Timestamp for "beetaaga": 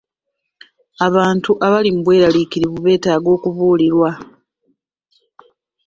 2.85-3.29